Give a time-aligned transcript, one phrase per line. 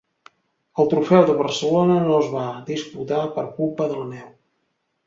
[0.83, 4.27] El trofeu de Barcelona no es va disputar per culpa de la neu.